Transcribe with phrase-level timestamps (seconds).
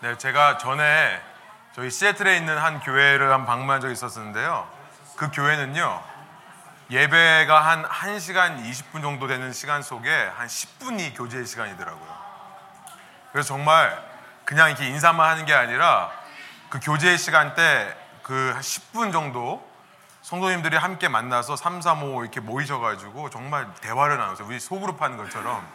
[0.00, 1.20] 네, 제가 전에
[1.74, 4.68] 저희 시애틀에 있는 한 교회를 한 방문한 적이 있었는데요.
[5.16, 6.04] 그 교회는요.
[6.88, 12.16] 예배가 한 1시간 20분 정도 되는 시간 속에 한 10분이 교제 시간이더라고요.
[13.32, 14.00] 그래서 정말
[14.44, 16.12] 그냥 이렇게 인사만 하는 게 아니라
[16.68, 19.68] 그 교제 시간 때그 10분 정도
[20.22, 25.66] 성도님들이 함께 만나서 3, 3, 5 이렇게 모이셔가지고 정말 대화를 나눠서 우리 소그룹 하는 것처럼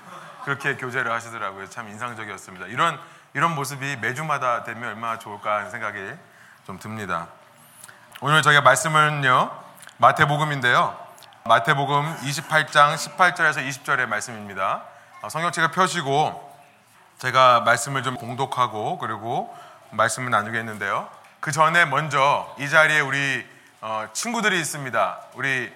[0.46, 1.70] 그렇게 교제를 하시더라고요.
[1.70, 2.68] 참 인상적이었습니다.
[2.68, 2.98] 이런
[3.36, 6.00] 이런 모습이 매주마다 되면 얼마나 좋을까 하는 생각이
[6.66, 7.28] 좀 듭니다.
[8.22, 9.52] 오늘 저희가 말씀은요
[9.98, 10.98] 마태복음인데요.
[11.46, 14.84] 마태복음 28장 18절에서 20절의 말씀입니다.
[15.22, 16.54] 어, 성경책을 펴시고
[17.18, 19.56] 제가 말씀을 좀 공독하고 그리고
[19.90, 21.10] 말씀을 나누겠는데요.
[21.40, 23.46] 그 전에 먼저 이 자리에 우리
[23.82, 25.20] 어, 친구들이 있습니다.
[25.34, 25.74] 우리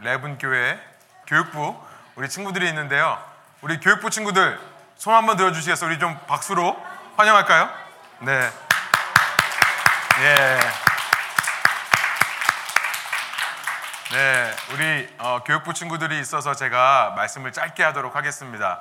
[0.00, 0.80] 레븐 교회
[1.26, 1.78] 교육부
[2.16, 3.22] 우리 친구들이 있는데요.
[3.60, 4.58] 우리 교육부 친구들
[4.98, 5.90] 손 한번 들어주시겠어요?
[5.90, 6.76] 우리 좀 박수로
[7.16, 7.70] 환영할까요?
[8.18, 8.50] 네.
[10.20, 10.60] 예.
[14.10, 18.80] 네, 우리 어, 교육부 친구들이 있어서 제가 말씀을 짧게 하도록 하겠습니다.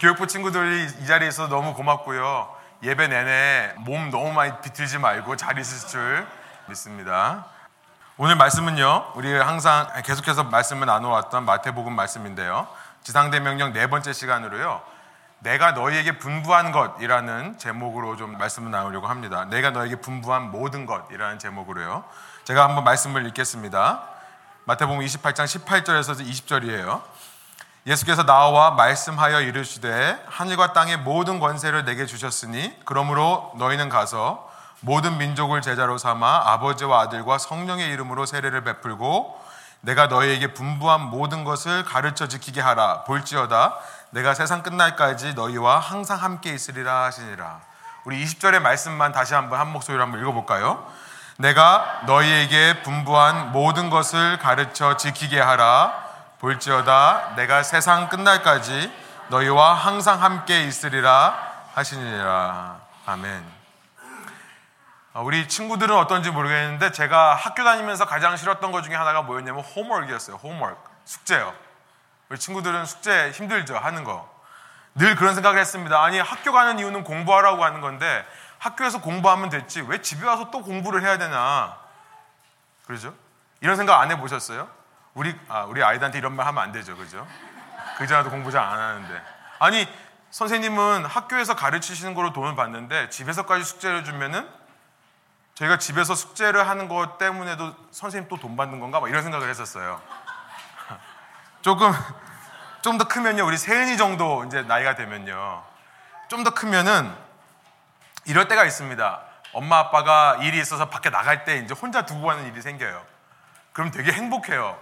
[0.00, 2.52] 교육부 친구들이 이 자리에 있어서 너무 고맙고요.
[2.82, 6.26] 예배 내내 몸 너무 많이 비틀지 말고 잘 있을 줄
[6.66, 7.46] 믿습니다.
[8.16, 12.66] 오늘 말씀은요, 우리 항상 계속해서 말씀을 나눠왔던 마태복음 말씀인데요.
[13.04, 14.97] 지상대 명령 네 번째 시간으로요.
[15.40, 19.44] 내가 너희에게 분부한 것이라는 제목으로 좀 말씀을 나누려고 합니다.
[19.44, 22.04] 내가 너에게 분부한 모든 것이라는 제목으로요.
[22.44, 24.02] 제가 한번 말씀을 읽겠습니다.
[24.64, 27.02] 마태복음 28장 18절에서 20절이에요.
[27.86, 35.62] 예수께서 나와 말씀하여 이르시되 하늘과 땅의 모든 권세를 내게 주셨으니 그러므로 너희는 가서 모든 민족을
[35.62, 39.40] 제자로 삼아 아버지와 아들과 성령의 이름으로 세례를 베풀고
[39.80, 43.78] 내가 너희에게 분부한 모든 것을 가르쳐 지키게 하라 볼지어다
[44.10, 47.60] 내가 세상 끝날까지 너희와 항상 함께 있으리라 하시니라
[48.04, 50.86] 우리 20절의 말씀만 다시 한번 한 목소리로 한번 읽어볼까요?
[51.36, 56.08] 내가 너희에게 분부한 모든 것을 가르쳐 지키게 하라
[56.40, 58.92] 볼지어다 내가 세상 끝날까지
[59.28, 62.80] 너희와 항상 함께 있으리라 하시니라.
[63.06, 63.58] 아멘.
[65.14, 70.36] 아, 우리 친구들은 어떤지 모르겠는데 제가 학교 다니면서 가장 싫었던 것 중에 하나가 뭐였냐면 홈워크였어요.
[70.36, 70.76] 홈워크.
[71.04, 71.52] 숙제요.
[72.28, 73.76] 우리 친구들은 숙제 힘들죠.
[73.78, 74.28] 하는 거.
[74.94, 76.02] 늘 그런 생각을 했습니다.
[76.02, 78.26] 아니 학교 가는 이유는 공부하라고 하는 건데
[78.58, 81.78] 학교에서 공부하면 됐지 왜 집에 와서 또 공부를 해야 되나
[82.86, 83.14] 그러죠?
[83.60, 84.68] 이런 생각 안 해보셨어요?
[85.14, 87.26] 우리 아, 우리 아이들한테 이런 말 하면 안 되죠, 그죠?
[87.98, 89.22] 그전에도 공부 잘 안 하는데
[89.60, 89.88] 아니
[90.30, 94.48] 선생님은 학교에서 가르치시는 거로 돈을 받는데 집에서까지 숙제를 주면은
[95.54, 99.00] 저희가 집에서 숙제를 하는 것 때문에도 선생님 또 돈 받는 건가?
[99.00, 100.00] 막 이런 생각을 했었어요.
[101.68, 101.92] 조금
[102.80, 105.62] 좀 더 크면요, 우리 세은이 정도 이제 나이가 되면요,
[106.28, 107.14] 좀 더 크면은
[108.24, 109.20] 이럴 때가 있습니다.
[109.52, 113.04] 엄마 아빠가 일이 있어서 밖에 나갈 때 이제 혼자 두고 가는 일이 생겨요.
[113.74, 114.78] 그럼 되게 행복해요.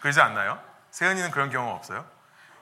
[0.00, 0.58] 그러지 않나요?
[0.90, 2.04] 세연이는 그런 경우 없어요?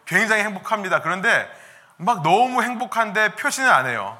[0.05, 1.01] 굉장히 행복합니다.
[1.01, 1.51] 그런데
[1.97, 4.19] 막 너무 행복한데 표시는 안 해요.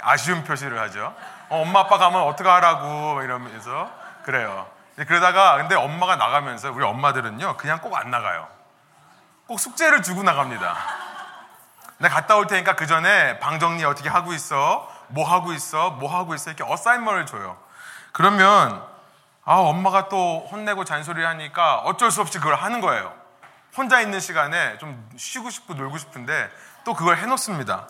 [0.00, 1.14] 아쉬운 표시를 하죠.
[1.50, 3.90] 어, 엄마 아빠 가면 어떡하라고 이러면서
[4.24, 4.66] 그래요.
[4.96, 8.48] 그러다가 근데 엄마가 나가면서 우리 엄마들은요 그냥 꼭 안 나가요.
[9.46, 10.76] 꼭 숙제를 주고 나갑니다.
[11.98, 14.90] 내가 갔다 올 테니까 그 전에 방 정리 어떻게 하고 있어?
[15.08, 15.90] 뭐 하고 있어?
[15.90, 16.50] 뭐 하고 있어?
[16.50, 17.58] 이렇게 어사인먼을 줘요.
[18.12, 18.82] 그러면
[19.44, 23.14] 아, 엄마가 또 혼내고 잔소리를 하니까 어쩔 수 없이 그걸 하는 거예요.
[23.76, 26.50] 혼자 있는 시간에 좀 쉬고 싶고 놀고 싶은데
[26.84, 27.88] 또 그걸 해놓습니다.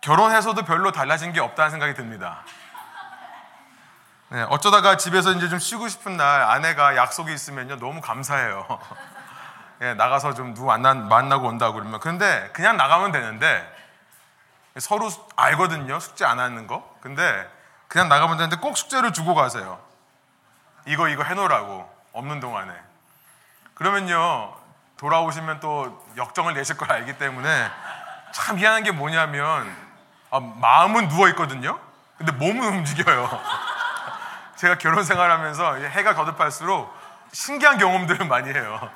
[0.00, 2.42] 결혼해서도 별로 달라진 게 없다는 생각이 듭니다.
[4.30, 8.66] 네, 어쩌다가 집에서 이제 좀 쉬고 싶은 날 아내가 약속이 있으면요 너무 감사해요.
[9.80, 12.00] 네, 나가서 좀 누구 만나, 만나고 온다고 그러면.
[12.00, 13.66] 근데 그냥 나가면 되는데
[14.78, 16.98] 서로 알거든요 숙제 안 하는 거.
[17.00, 17.50] 근데
[17.88, 19.80] 그냥 나가면 되는데 꼭 숙제를 주고 가세요.
[20.86, 22.70] 이거 이거 해놓으라고 없는 동안에.
[23.72, 24.54] 그러면요
[24.98, 27.70] 돌아오시면 또 역정을 내실 걸 알기 때문에
[28.32, 29.74] 참 미안한 게 뭐냐면
[30.30, 31.80] 아, 마음은 누워 있거든요?
[32.18, 33.30] 근데 몸은 움직여요.
[34.56, 36.94] 제가 결혼 생활하면서 해가 거듭할수록
[37.32, 38.90] 신기한 경험들을 많이 해요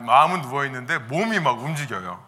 [0.00, 2.22] 마음은 누워 있는데 몸이 막 움직여요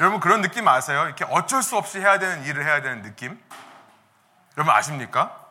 [0.00, 1.04] 여러분 그런 느낌 아세요?
[1.06, 3.38] 이렇게 어쩔 수 없이 해야 되는 일을 해야 되는 느낌
[4.56, 5.44] 여러분 아십니까?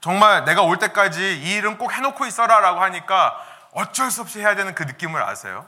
[0.00, 3.36] 정말 내가 올 때까지 이 일은 꼭 해놓고 있어라 라고 하니까
[3.72, 5.66] 어쩔 수 없이 해야 되는 그 느낌을 아세요?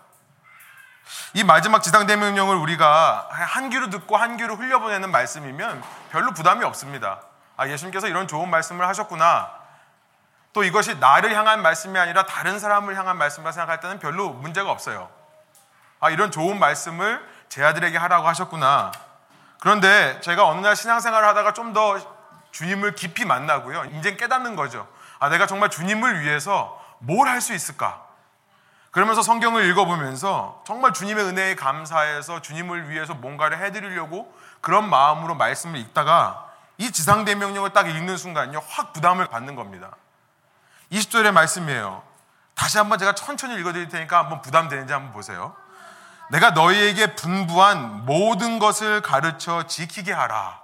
[1.34, 7.20] 이 마지막 지상 대명령을 우리가 한 귀로 듣고 한 귀로 흘려보내는 말씀이면 별로 부담이 없습니다.
[7.56, 9.59] 아, 예수님께서 이런 좋은 말씀을 하셨구나.
[10.52, 15.08] 또 이것이 나를 향한 말씀이 아니라 다른 사람을 향한 말씀이라 생각할 때는 별로 문제가 없어요.
[16.00, 18.90] 아, 이런 좋은 말씀을 제 아들에게 하라고 하셨구나.
[19.60, 21.98] 그런데 제가 어느 날 신앙생활을 하다가 좀 더
[22.50, 23.84] 주님을 깊이 만나고요.
[23.98, 24.88] 이제 깨닫는 거죠.
[25.20, 28.02] 아, 내가 정말 주님을 위해서 뭘 할 수 있을까?
[28.90, 36.50] 그러면서 성경을 읽어보면서 정말 주님의 은혜에 감사해서 주님을 위해서 뭔가를 해드리려고 그런 마음으로 말씀을 읽다가
[36.76, 39.90] 이 지상대명령을 딱 읽는 순간요, 확 부담을 받는 겁니다.
[40.92, 42.02] 20절의 말씀이에요.
[42.54, 45.54] 다시 한번 제가 천천히 읽어드릴 테니까 한번 부담되는지 한번 보세요.
[46.30, 50.60] 내가 너희에게 분부한 모든 것을 가르쳐 지키게 하라.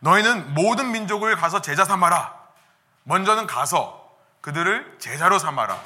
[0.00, 2.34] 너희는 모든 민족을 가서 제자 삼아라.
[3.04, 4.10] 먼저는 가서
[4.40, 5.80] 그들을 제자로 삼아라.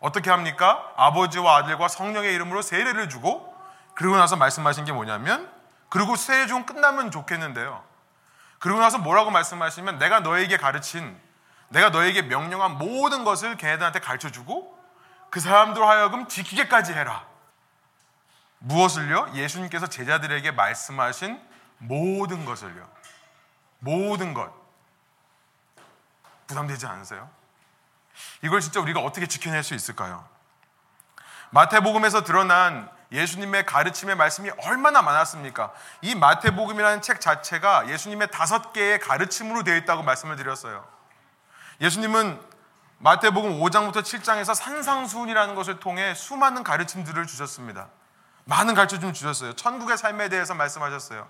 [0.00, 0.92] 어떻게 합니까?
[0.96, 3.54] 아버지와 아들과 성령의 이름으로 세례를 주고
[3.94, 5.50] 그리고 나서 말씀하신 게 뭐냐면
[5.88, 7.82] 그리고 세례 중 끝나면 좋겠는데요.
[8.58, 11.20] 그리고 나서 뭐라고 말씀하시면 내가 너에게 가르친
[11.68, 14.76] 내가 너에게 명령한 모든 것을 걔네들한테 가르쳐 주고
[15.30, 17.26] 그 사람들 하여금 지키게까지 해라.
[18.58, 19.32] 무엇을요?
[19.34, 21.40] 예수님께서 제자들에게 말씀하신
[21.78, 22.88] 모든 것을요.
[23.80, 24.52] 모든 것.
[26.46, 27.28] 부담되지 않으세요?
[28.42, 30.26] 이걸 진짜 우리가 어떻게 지켜낼 수 있을까요?
[31.50, 35.72] 마태복음에서 드러난 예수님의 가르침의 말씀이 얼마나 많았습니까?
[36.02, 40.86] 이 마태복음이라는 책 자체가 예수님의 다섯 개의 가르침으로 되어 있다고 말씀을 드렸어요.
[41.80, 42.40] 예수님은
[42.98, 47.88] 마태복음 5장부터 7장에서 산상수훈이라는 것을 통해 수많은 가르침들을 주셨습니다.
[48.44, 49.54] 많은 가르침을 주셨어요.
[49.54, 51.28] 천국의 삶에 대해서 말씀하셨어요.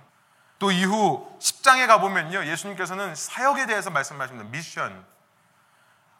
[0.58, 2.46] 또 이후 10장에 가보면요.
[2.46, 4.48] 예수님께서는 사역에 대해서 말씀하십니다.
[4.50, 5.15] 미션.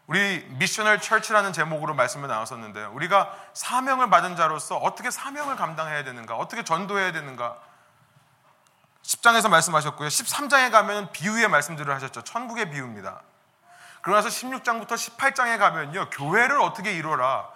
[0.06, 2.92] 우리 미셔널 철치라는 제목으로 말씀을 나눴었는데요.
[2.92, 7.56] 우리가 사명을 받은 자로서 어떻게 사명을 감당해야 되는가, 어떻게 전도해야 되는가.
[9.02, 10.08] 10장에서 말씀하셨고요.
[10.08, 12.22] 13장에 가면 비유의 말씀들을 하셨죠.
[12.22, 13.20] 천국의 비유입니다.
[14.02, 16.10] 그러나서 16장부터 18장에 가면요.
[16.10, 17.48] 교회를 어떻게 이루어라,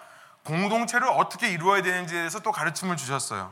[0.43, 3.49] 공동체를 어떻게 이루어야 되는지에 대해서 또 가르침을 주셨어요.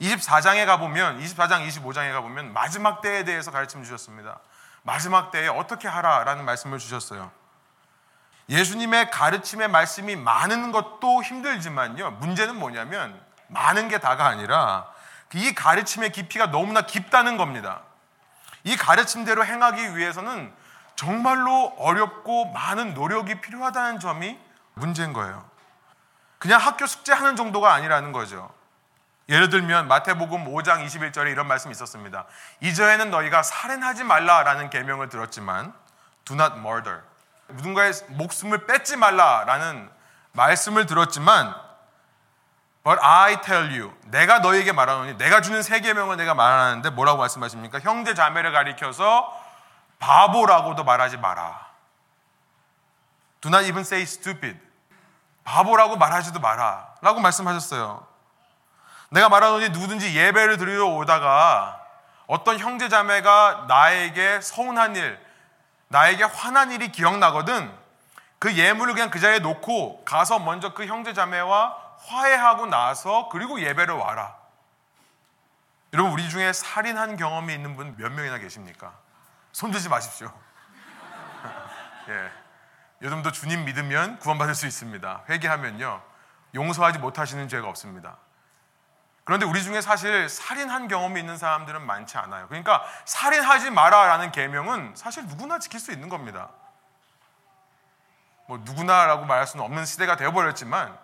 [0.00, 4.38] 24장에 가보면, 24장, 25장에 가보면 마지막 때에 대해서 가르침 주셨습니다.
[4.82, 7.30] 마지막 때에 어떻게 하라라는 말씀을 주셨어요.
[8.50, 12.10] 예수님의 가르침의 말씀이 많은 것도 힘들지만요.
[12.12, 14.88] 문제는 뭐냐면 많은 게 다가 아니라
[15.34, 17.82] 이 가르침의 깊이가 너무나 깊다는 겁니다.
[18.64, 20.52] 이 가르침대로 행하기 위해서는
[20.96, 24.36] 정말로 어렵고 많은 노력이 필요하다는 점이
[24.74, 25.48] 문제인 거예요.
[26.38, 28.52] 그냥 학교 숙제하는 정도가 아니라는 거죠.
[29.28, 32.26] 예를 들면 마태복음 5장 21절에 이런 말씀이 있었습니다.
[32.60, 35.72] 이전에는 너희가 살인하지 말라라는 계명을 들었지만
[36.24, 37.09] do not murder.
[37.54, 39.90] 누군가의 목숨을 뺏지 말라라는
[40.32, 41.54] 말씀을 들었지만
[42.82, 47.78] But I tell you, 내가 너에게 말하노니 내가 주는 세 계명을 내가 말하는데 뭐라고 말씀하십니까?
[47.80, 49.38] 형제 자매를 가리켜서
[49.98, 51.68] 바보라고도 말하지 마라.
[53.42, 54.58] Do not even say stupid.
[55.44, 56.94] 바보라고 말하지도 마라.
[57.02, 58.06] 라고 말씀하셨어요.
[59.10, 61.80] 내가 말하노니 누구든지 예배를 드리러 오다가
[62.26, 65.18] 어떤 형제 자매가 나에게 서운한 일,
[65.90, 67.70] 나에게 화난 일이 기억나거든
[68.38, 73.94] 그 예물을 그냥 그 자리에 놓고 가서 먼저 그 형제 자매와 화해하고 나서 그리고 예배를
[73.94, 74.36] 와라.
[75.92, 78.92] 여러분 우리 중에 살인한 경험이 있는 분 몇 명이나 계십니까?
[79.52, 80.32] 손 들지 마십시오.
[82.08, 82.30] 예.
[83.02, 85.24] 여러분도 주님 믿으면 구원받을 수 있습니다.
[85.28, 86.02] 회개하면요.
[86.54, 88.16] 용서하지 못하시는 죄가 없습니다.
[89.24, 92.48] 그런데 우리 중에 사실 살인한 경험이 있는 사람들은 많지 않아요.
[92.48, 96.48] 그러니까 살인하지 마라라는 계명은 사실 누구나 지킬 수 있는 겁니다.
[98.46, 100.98] 뭐 누구나라고 말할 수는 없는 시대가 되어버렸지만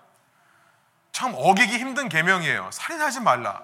[1.13, 2.71] 참 어기기 힘든 계명이에요.
[2.73, 3.63] 살인하지 말라.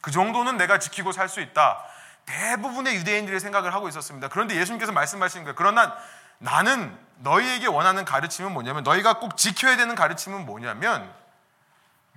[0.00, 1.84] 그 정도는 내가 지키고 살 수 있다.
[2.26, 4.28] 대부분의 유대인들이 생각을 하고 있었습니다.
[4.28, 5.54] 그런데 예수님께서 말씀하신 거예요.
[5.56, 5.96] 그러나
[6.38, 11.12] 나는 너희에게 원하는 가르침은 뭐냐면 너희가 꼭 지켜야 되는 가르침은 뭐냐면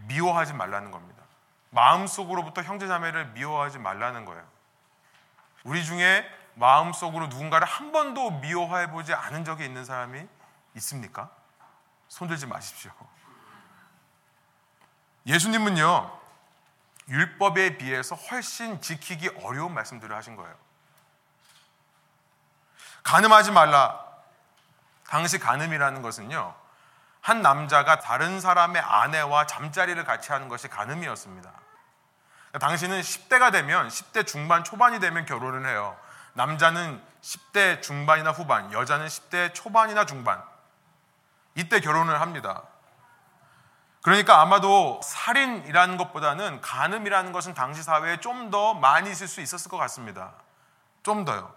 [0.08, 1.11] 미워하지 말라는 겁니다.
[1.72, 4.46] 마음속으로부터 형제자매를 미워하지 말라는 거예요.
[5.64, 10.28] 우리 중에 마음속으로 누군가를 한 번도 미워해 보지 않은 적이 있는 사람이
[10.76, 11.30] 있습니까?
[12.08, 12.92] 손들지 마십시오.
[15.26, 16.20] 예수님은요,
[17.08, 20.56] 율법에 비해서 훨씬 지키기 어려운 말씀들을 하신 거예요.
[23.04, 24.06] 가늠하지 말라.
[25.08, 26.56] 당시 가늠이라는 것은요,
[27.22, 31.52] 한 남자가 다른 사람의 아내와 잠자리를 같이 하는 것이 가늠이었습니다.
[32.60, 35.98] 당신은 10대가 되면 10대 중반 초반이 되면 결혼을 해요.
[36.34, 40.44] 남자는 10대 중반이나 후반, 여자는 10대 초반이나 중반.
[41.56, 42.64] 이때 결혼을 합니다.
[44.02, 49.78] 그러니까 아마도 살인이라는 것보다는 간음이라는 것은 당시 사회에 좀 더 많이 있을 수 있었을 것
[49.78, 50.34] 같습니다.
[51.04, 51.54] 좀 더요.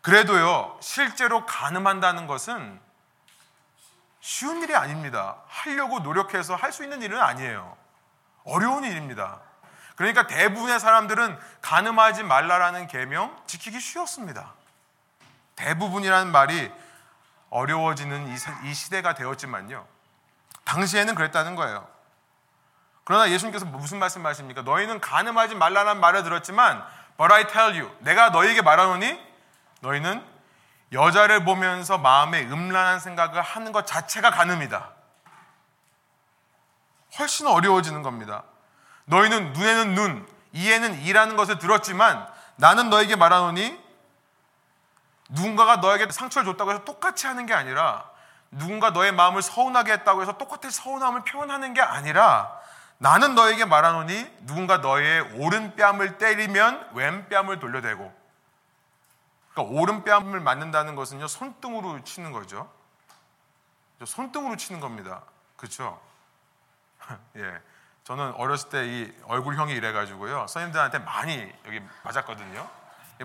[0.00, 2.80] 그래도요, 실제로 간음한다는 것은
[4.20, 5.36] 쉬운 일이 아닙니다.
[5.46, 7.76] 하려고 노력해서 할 수 있는 일은 아니에요.
[8.44, 9.40] 어려운 일입니다.
[9.96, 14.52] 그러니까 대부분의 사람들은 가늠하지 말라라는 계명 지키기 쉬웠습니다.
[15.56, 16.72] 대부분이라는 말이
[17.50, 18.34] 어려워지는
[18.64, 19.86] 이 시대가 되었지만요.
[20.64, 21.86] 당시에는 그랬다는 거예요.
[23.04, 24.62] 그러나 예수님께서 무슨 말씀하십니까?
[24.62, 26.84] 너희는 가늠하지 말라는 말을 들었지만
[27.18, 29.20] But I tell you 내가 너희에게 말하노니
[29.80, 30.24] 너희는
[30.92, 34.90] 여자를 보면서 마음에 음란한 생각을 하는 것 자체가 가늠이다.
[37.18, 38.44] 훨씬 어려워지는 겁니다.
[39.04, 43.80] 너희는 눈에는 눈, 이에는 이라는 것을 들었지만 나는 너에게 말하노니
[45.30, 48.10] 누군가가 너에게 상처를 줬다고 해서 똑같이 하는 게 아니라
[48.50, 52.60] 누군가 너의 마음을 서운하게 했다고 해서 똑같은 서운함을 표현하는 게 아니라
[52.98, 58.22] 나는 너에게 말하노니 누군가 너의 오른 뺨을 때리면 왼 뺨을 돌려대고.
[59.52, 62.70] 그러니까 오른 뺨을 맞는다는 것은요 손등으로 치는 거죠.
[64.04, 65.22] 손등으로 치는 겁니다.
[65.56, 66.00] 그렇죠?
[67.36, 67.60] 예,
[68.04, 70.40] 저는 어렸을 때 이 얼굴형이 이래가지고요.
[70.48, 72.68] 선생님들한테 많이 여기 맞았거든요.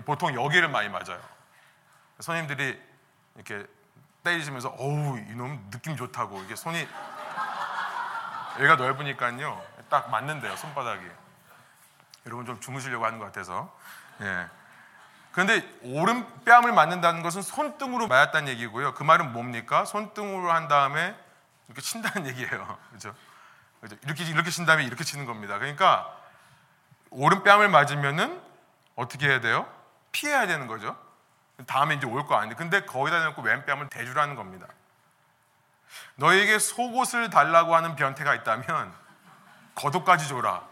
[0.04, 1.20] 보통 여기를 많이 맞아요.
[2.20, 2.80] 선생님들이
[3.34, 3.66] 이렇게
[4.22, 6.42] 때리시면서 어우 이놈 느낌 좋다고.
[6.42, 6.86] 이게 손이
[8.58, 9.62] 여기가 넓으니까요.
[9.88, 11.04] 딱 맞는데요 손바닥이.
[12.26, 13.74] 여러분 좀 주무시려고 하는 것 같아서.
[14.20, 14.46] 예.
[15.32, 18.94] 그런데 오른뺨을 맞는다는 것은 손등으로 맞았다는 얘기고요.
[18.94, 19.84] 그 말은 뭡니까?
[19.84, 21.16] 손등으로 한 다음에
[21.66, 22.78] 이렇게 친다는 얘기예요.
[22.90, 23.14] 그렇죠?
[24.02, 26.12] 이렇게 이렇게 친 다음에 이렇게 치는 겁니다 그러니까
[27.10, 28.40] 오른뺨을 맞으면은
[28.96, 29.72] 어떻게 해야 돼요
[30.12, 30.96] 피해야 되는 거죠
[31.66, 34.66] 다음에 이제 올 거 아닌데 근데 거기다 대놓고 왼뺨을 대주라는 겁니다.
[36.16, 38.92] 너에게 속옷을 달라고 하는 변태가 있다면
[39.74, 40.62] 겉옷까지 줘라.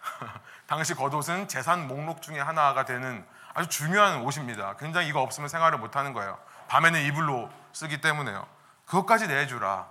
[0.66, 4.76] 당시 겉옷은 재산 목록 중에 하나가 되는 아주 중요한 옷입니다.
[4.78, 6.38] 굉장히 이거 없으면 생활을 못 하는 거예요.
[6.68, 8.46] 밤에는 이불로 쓰기 때문에요.
[8.86, 9.86] 그것까지 내주라.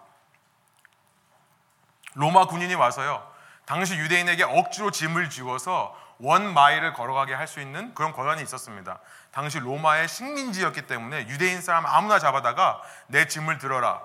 [2.15, 3.32] 로마 군인이 와서요.
[3.65, 9.00] 당시 유대인에게 억지로 짐을 지워서 one mile을 걸어가게 할 수 있는 그런 권한이 있었습니다.
[9.32, 14.01] 당시 로마의 식민지였기 때문에 유대인 사람 아무나 잡아다가 내 짐을 들어라.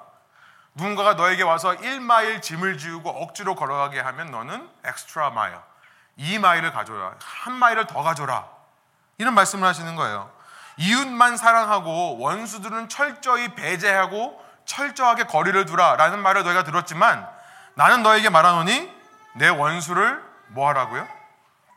[0.75, 5.57] 누군가가 너에게 와서 1마일 짐을 지우고 억지로 걸어가게 하면 너는 extra mile,
[6.19, 7.15] 2마일을 가줘라.
[7.23, 8.49] 한 마일을 더 가줘라.
[9.19, 10.31] 이런 말씀을 하시는 거예요.
[10.77, 17.29] 이웃만 사랑하고 원수들은 철저히 배제하고 철저하게 거리를 두라 라는 말을 너희가 들었지만
[17.79, 18.93] 나는 너에게 말하노니
[19.35, 21.07] 내 원수를 뭐 하라고요?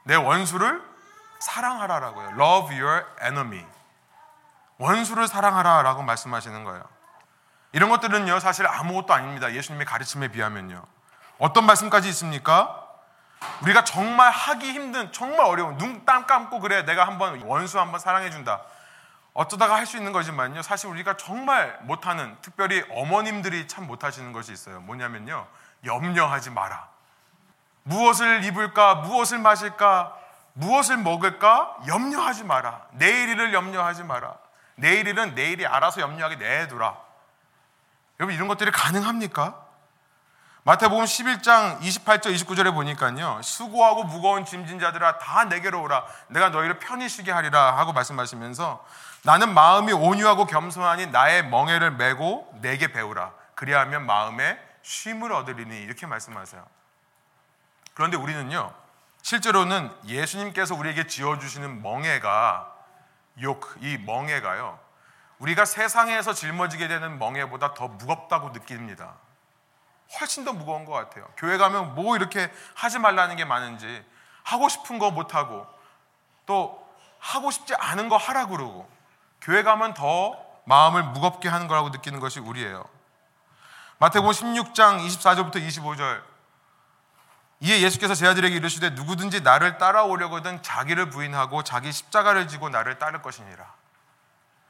[0.05, 0.81] 내 원수를
[1.39, 2.29] 사랑하라라고요.
[2.29, 3.63] Love your enemy.
[4.79, 6.84] 원수를 사랑하라라고 말씀하시는 거예요.
[7.74, 9.53] 이런 것들은요, 사실 아무것도 아닙니다.
[9.53, 10.84] 예수님의 가르침에 비하면요.
[11.38, 12.84] 어떤 말씀까지 있습니까?
[13.62, 18.63] 우리가 정말 하기 힘든, 정말 어려운, 눈 땀 감고 그래, 내가 한번 원수 한번 사랑해준다.
[19.34, 24.81] 어쩌다가 할 수 있는 거지만요, 사실 우리가 정말 못하는, 특별히 어머님들이 참 못하시는 것이 있어요.
[24.81, 25.46] 뭐냐면요,
[25.86, 26.90] 염려하지 마라.
[27.84, 30.16] 무엇을 입을까, 무엇을 마실까,
[30.54, 32.88] 무엇을 먹을까 염려하지 마라.
[32.92, 34.36] 내일 을 염려하지 마라.
[34.76, 36.98] 내일 일은 내일이 알아서 염려하게 내두라.
[38.20, 39.56] 여러분 이런 것들이 가능합니까?
[40.64, 43.42] 마태복음 11장 28절 29절에 보니까요.
[43.42, 46.06] 수고하고 무거운 짐진 자들아 다 내게로 오라.
[46.28, 48.86] 내가 너희를 편히 쉬게 하리라 하고 말씀하시면서
[49.24, 53.32] 나는 마음이 온유하고 겸손하니 나의 멍에를 메고 내게 배우라.
[53.56, 56.66] 그리하면 마음에 쉼을 얻으리니 이렇게 말씀하세요.
[57.94, 58.74] 그런데 우리는요.
[59.22, 62.74] 실제로는 예수님께서 우리에게 지어 주시는 멍해가
[63.42, 64.80] 욕, 이 멍해가요.
[65.40, 69.16] 우리가 세상에서 짊어지게 되는 멍해보다 더 무겁다고 느낍니다.
[70.20, 71.28] 훨씬 더 무거운 것 같아요.
[71.38, 74.06] 교회 가면 뭐 이렇게 하지 말라는 게 많은지
[74.44, 75.66] 하고 싶은 거 못 하고
[76.46, 76.88] 또
[77.20, 78.90] 하고 싶지 않은 거 하라 그러고
[79.40, 80.36] 교회 가면 더
[80.66, 82.84] 마음을 무겁게 하는 거라고 느끼는 것이 우리예요.
[84.01, 86.24] 마태복음 16장 24절부터 25절
[87.60, 93.63] 이에 예수께서 제자들에게 이르시되 누구든지 나를 따라오려거든 자기를 부인하고 자기 십자가를 지고 나를 따를 것이니라.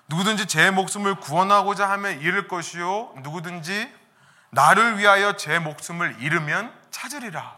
[0.10, 3.90] 누구든지 제 목숨을 구원하고자 하면 잃을 것이요 누구든지
[4.50, 7.56] 나를 위하여 제 목숨을 잃으면 찾으리라.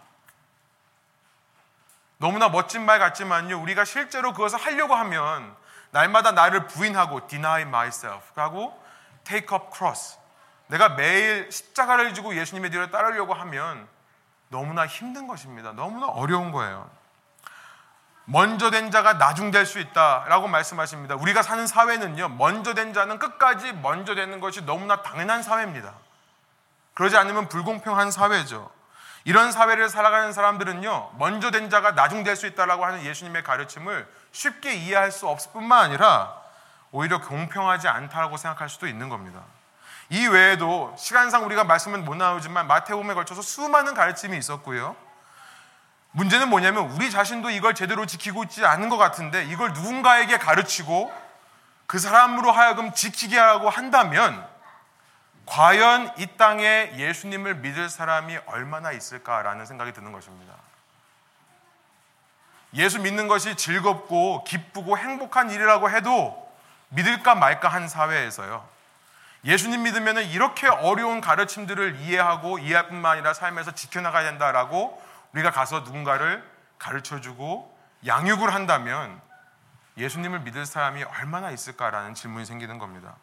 [2.18, 3.60] 너무나 멋진 말 같지만요.
[3.60, 5.56] 우리가 실제로 그것을 하려고 하면
[5.90, 8.80] 날마다 나를 부인하고 deny myself 하고
[9.24, 10.22] take up cross.
[10.74, 13.88] 내가 매일 십자가를 지고 예수님의 뒤를 따르려고 하면
[14.50, 15.72] 너무나 힘든 것입니다.
[15.74, 16.90] 너무나 어려운 거예요.
[18.26, 21.14] 먼저 된 자가 나중 될 수 있다라고 말씀하십니다.
[21.14, 25.94] 우리가 사는 사회는요, 먼저 된 자는 끝까지 먼저 되는 것이 너무나 당연한 사회입니다.
[26.96, 28.72] 그러지 않으면 불공평한 사회죠.
[29.26, 34.74] 이런 사회를 살아가는 사람들은요, 먼저 된 자가 나중 될 수 있다라고 하는 예수님의 가르침을 쉽게
[34.74, 36.34] 이해할 수 없을 뿐만 아니라
[36.90, 39.44] 오히려 공평하지 않다라고 생각할 수도 있는 겁니다.
[40.10, 44.96] 이 외에도 시간상 우리가 말씀은 못 나오지만 마태복음에 걸쳐서 수많은 가르침이 있었고요.
[46.12, 51.12] 문제는 뭐냐면 우리 자신도 이걸 제대로 지키고 있지 않은 것 같은데 이걸 누군가에게 가르치고
[51.88, 54.48] 그 사람으로 하여금 지키게 하고 한다면
[55.46, 60.54] 과연 이 땅에 예수님을 믿을 사람이 얼마나 있을까라는 생각이 드는 것입니다.
[62.76, 66.52] 예수 믿는 것이 즐겁고 기쁘고 행복한 일이라고 해도
[66.90, 68.73] 믿을까 말까 한 사회에서요.
[69.46, 75.02] 예수님 믿으면 이렇게 어려운 가르침들을 이해하고 이해할 뿐만 아니라 삶에서 지켜나가야 된다라고
[75.34, 76.44] 우리가 가서 누군가를
[76.78, 79.22] 가르쳐 주고 양육을 한다면
[79.98, 83.16] 예수님을 믿을 사람이 얼마나 있을까라는 질문이 생기는 겁니다.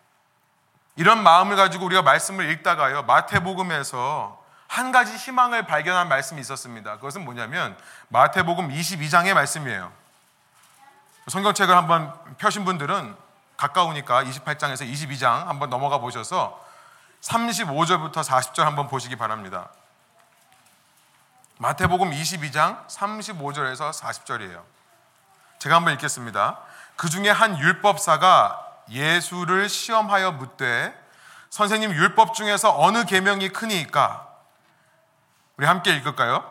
[0.97, 6.97] 이런 마음을 가지고 우리가 말씀을 읽다가요, 마태복음에서 한 가지 희망을 발견한 말씀이 있었습니다.
[6.97, 7.77] 그것은 뭐냐면
[8.09, 9.91] 마태복음 22장의 말씀이에요.
[11.27, 13.17] 성경책을 한번 펴신 분들은
[13.61, 16.65] 가까우니까 28장에서 22장 한번 넘어가 보셔서
[17.21, 19.69] 35절부터 40절 한번 보시기 바랍니다.
[21.59, 24.63] 마태복음 22장 35절에서 40절이에요.
[25.59, 26.59] 제가 한번 읽겠습니다.
[26.97, 30.99] 그 중에 한 율법사가 예수를 시험하여 묻되
[31.51, 34.27] 선생님 율법 중에서 어느 계명이 크니까
[35.59, 36.51] 우리 함께 읽을까요?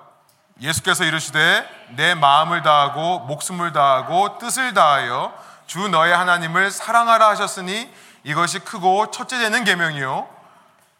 [0.61, 8.57] 예수께서 이르시되 내 마음을 다하고 목숨을 다하고 뜻을 다하여 주 너의 하나님을 사랑하라 하셨으니 이것이
[8.57, 10.27] 크고 첫째 되는 계명이요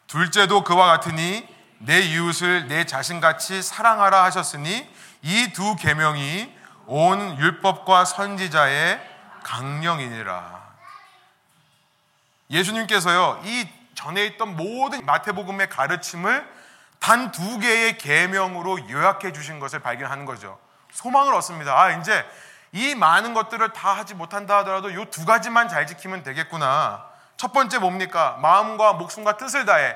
[0.06, 1.44] 둘째도 그와 같으니
[1.80, 4.88] 내 이웃을 내 자신같이 사랑하라 하셨으니
[5.24, 6.54] 이 두 계명이
[6.86, 9.02] 온 율법과 선지자의
[9.44, 10.62] 강령이니라.
[12.52, 16.48] 예수님께서요 이 전에 있던 모든 마태복음의 가르침을
[17.00, 20.60] 단 두 개의 계명으로 요약해 주신 것을 발견하는 거죠.
[20.92, 21.76] 소망을 얻습니다.
[21.76, 22.24] 아 이제
[22.72, 27.08] 이 많은 것들을 다 하지 못한다 하더라도 이 두 가지만 잘 지키면 되겠구나.
[27.38, 28.38] 첫 번째 뭡니까?
[28.42, 29.96] 마음과 목숨과 뜻을 다해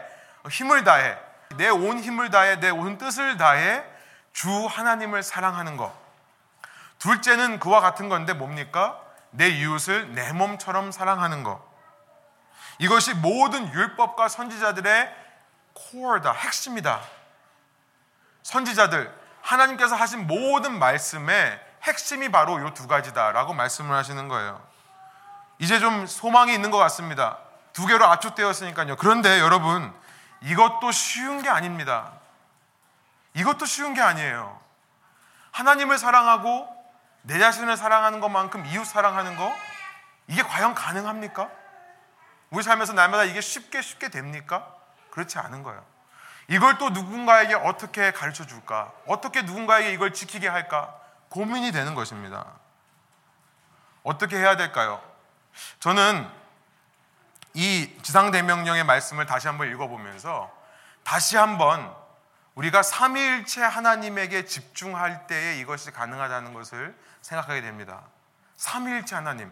[0.49, 1.17] 힘을 다해
[1.57, 3.83] 내 온 힘을 다해 내 온 뜻을 다해
[4.31, 5.93] 주 하나님을 사랑하는 것.
[6.99, 8.99] 둘째는 그와 같은 건데 뭡니까?
[9.31, 11.61] 내 이웃을 내 몸처럼 사랑하는 것.
[12.79, 15.15] 이것이 모든 율법과 선지자들의
[15.73, 17.01] 코어다, 핵심이다.
[18.43, 24.61] 선지자들, 하나님께서 하신 모든 말씀의 핵심이 바로 이 두 가지다라고 말씀을 하시는 거예요.
[25.59, 27.37] 이제 좀 소망이 있는 것 같습니다.
[27.73, 28.95] 두 개로 압축되었으니까요.
[28.97, 29.93] 그런데 여러분,
[30.41, 32.11] 이것도 쉬운 게 아닙니다.
[33.33, 34.59] 이것도 쉬운 게 아니에요.
[35.51, 36.67] 하나님을 사랑하고
[37.23, 39.53] 내 자신을 사랑하는 것만큼 이웃 사랑하는 거,
[40.27, 41.49] 이게 과연 가능합니까?
[42.49, 44.67] 우리 삶에서 날마다 이게 쉽게 쉽게 됩니까?
[45.11, 45.83] 그렇지 않은 거예요.
[46.49, 48.91] 이걸 또 누군가에게 어떻게 가르쳐 줄까?
[49.07, 50.93] 어떻게 누군가에게 이걸 지키게 할까?
[51.33, 52.45] 고민이 되는 것입니다.
[54.03, 55.01] 어떻게 해야 될까요?
[55.79, 56.29] 저는
[57.55, 60.51] 이 지상대명령의 말씀을 다시 한번 읽어보면서
[61.03, 61.91] 다시 한번
[62.53, 68.03] 우리가 삼위일체 하나님에게 집중할 때에 이것이 가능하다는 것을 생각하게 됩니다.
[68.57, 69.51] 삼위일체 하나님.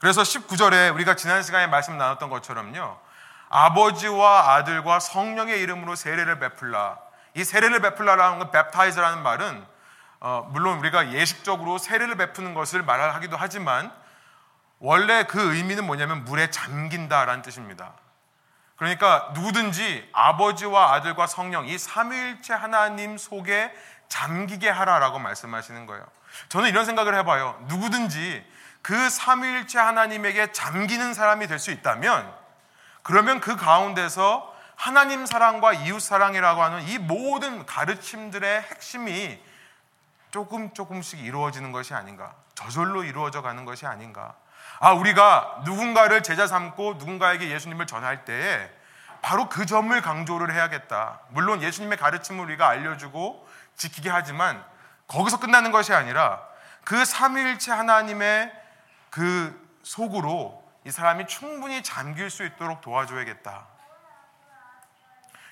[0.00, 2.98] 그래서 19절에 우리가 지난 시간에 말씀 나눴던 것처럼요.
[3.50, 6.98] 아버지와 아들과 성령의 이름으로 세례를 베풀라.
[7.34, 9.73] 이 세례를 베풀라라는 건 baptize라는 말은
[10.26, 13.92] 어, 물론 우리가 예식적으로 세례를 베푸는 것을 말하기도 하지만
[14.78, 17.92] 원래 그 의미는 뭐냐면 물에 잠긴다라는 뜻입니다.
[18.76, 23.70] 그러니까 누구든지 아버지와 아들과 성령 이 삼위일체 하나님 속에
[24.08, 26.06] 잠기게 하라라고 말씀하시는 거예요.
[26.48, 27.62] 저는 이런 생각을 해봐요.
[27.68, 32.32] 누구든지 그 삼위일체 하나님에게 잠기는 사람이 될 수 있다면
[33.02, 39.38] 그러면 그 가운데서 하나님 사랑과 이웃 사랑이라고 하는 이 모든 가르침들의 핵심이
[40.34, 42.34] 조금 조금씩 이루어지는 것이 아닌가.
[42.56, 44.34] 저절로 이루어져 가는 것이 아닌가.
[44.80, 48.68] 아, 우리가 누군가를 제자 삼고 누군가에게 예수님을 전할 때에
[49.22, 51.20] 바로 그 점을 강조를 해야겠다.
[51.28, 54.64] 물론 예수님의 가르침을 우리가 알려주고 지키게 하지만
[55.06, 56.42] 거기서 끝나는 것이 아니라
[56.82, 58.52] 그 삼위일체 하나님의
[59.10, 63.66] 그 속으로 이 사람이 충분히 잠길 수 있도록 도와줘야겠다.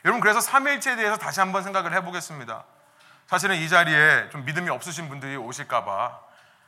[0.07, 2.65] 여러분 그래서 삼일체에 대해서 다시 한번 생각을 해보겠습니다.
[3.33, 6.21] 사실은 이 자리에 좀 믿음이 없으신 분들이 오실까봐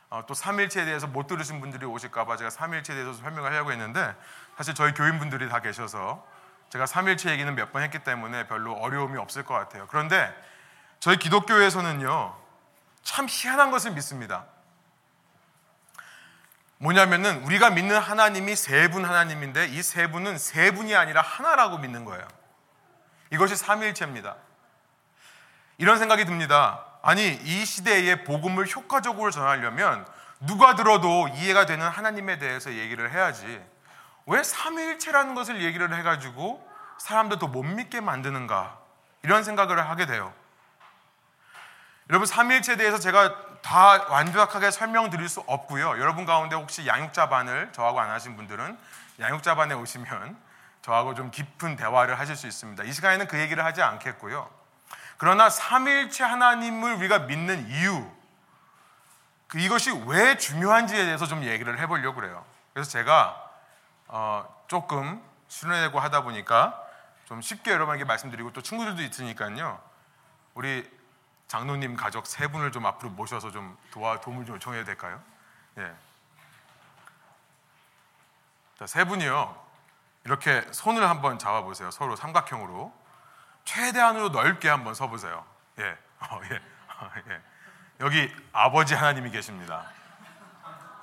[0.09, 4.15] 어, 또 삼일체에 대해서 못 들으신 분들이 오실까봐 제가 삼일체에 대해서 설명을 하려고 했는데
[4.57, 6.25] 사실 저희 교인분들이 다 계셔서
[6.71, 9.85] 제가 삼일체 얘기는 몇 번 했기 때문에 별로 어려움이 없을 것 같아요.
[9.91, 10.35] 그런데
[10.99, 12.35] 저희 기독교에서는요
[13.03, 14.45] 참 희한한 것을 믿습니다.
[16.79, 22.05] 뭐냐면은 우리가 믿는 하나님이 세 분 하나님인데 이 세 분은 세 분이 아니라 하나라고 믿는
[22.05, 22.27] 거예요.
[23.31, 24.35] 이것이 삼일체입니다.
[25.77, 26.83] 이런 생각이 듭니다.
[27.01, 30.05] 아니, 이 시대에 복음을 효과적으로 전하려면
[30.39, 33.63] 누가 들어도 이해가 되는 하나님에 대해서 얘기를 해야지.
[34.25, 38.77] 왜 삼일체라는 것을 얘기를 해가지고 사람들 더못 믿게 만드는가?
[39.23, 40.33] 이런 생각을 하게 돼요.
[42.09, 45.99] 여러분 삼일체에 대해서 제가 다 완벽하게 설명드릴 수 없고요.
[45.99, 48.77] 여러분 가운데 혹시 양육자 반을 저하고 안 하신 분들은
[49.19, 50.37] 양육자 반에 오시면
[50.83, 52.83] 저하고 좀 깊은 대화를 하실 수 있습니다.
[52.83, 54.47] 이 시간에는 그 얘기를 하지 않겠고요.
[55.17, 58.09] 그러나 삼일체 하나님을 우리가 믿는 이유,
[59.47, 62.45] 그 이것이 왜 중요한지에 대해서 좀 얘기를 해보려고 그래요.
[62.73, 63.51] 그래서 제가
[64.07, 66.81] 어, 조금 수련회고 하다 보니까
[67.25, 69.81] 좀 쉽게 여러분에게 말씀드리고 또 친구들도 있으니까요.
[70.53, 70.89] 우리
[71.47, 75.21] 장로님 가족 세 분을 좀 앞으로 모셔서 좀 도와 도움을 좀 요청해도 될까요?
[75.77, 75.93] 예.
[78.79, 79.63] 자, 세 분이요.
[80.25, 81.91] 이렇게 손을 한번 잡아 보세요.
[81.91, 82.91] 서로 삼각형으로
[83.65, 85.45] 최대한으로 넓게 한번 서 보세요.
[85.79, 85.97] 예.
[86.19, 86.55] 어, 예.
[86.55, 87.41] 어, 예.
[87.99, 89.85] 여기 아버지 하나님이 계십니다.